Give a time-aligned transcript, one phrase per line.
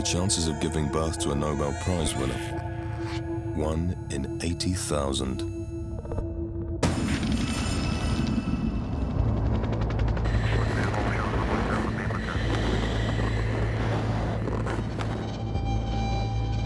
[0.00, 2.32] chances of giving birth to a Nobel Prize winner?
[3.54, 5.38] One in 80,000.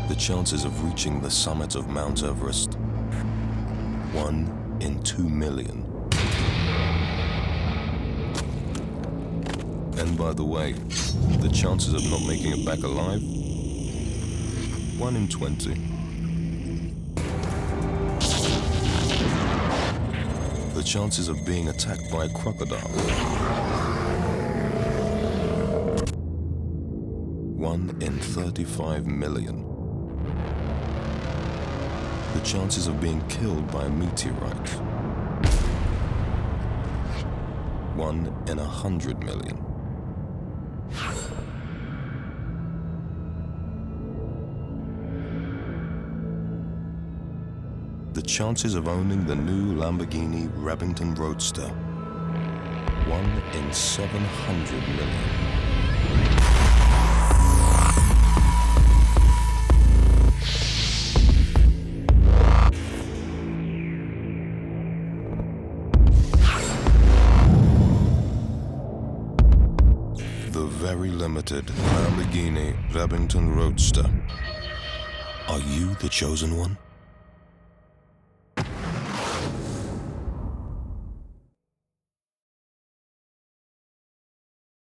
[0.09, 2.75] The chances of reaching the summit of Mount Everest?
[4.13, 5.86] One in two million.
[9.99, 10.73] And by the way,
[11.41, 13.23] the chances of not making it back alive?
[14.99, 15.75] One in 20.
[20.75, 22.89] The chances of being attacked by a crocodile?
[27.57, 29.65] One in 35 million.
[32.35, 34.69] The chances of being killed by a meteorite?
[37.97, 39.66] One in a hundred million.
[48.17, 51.69] The chances of owning the new Lamborghini Reventon Roadster.
[53.11, 55.13] One in 700 million.
[70.53, 74.11] The very limited Lamborghini Reventon Roadster.
[75.49, 76.79] Are you the chosen one?